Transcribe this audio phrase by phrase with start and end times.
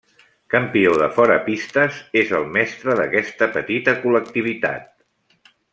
[0.53, 4.95] Campió de fora pistes, és el mestre d'aquesta petita col·lectivitat.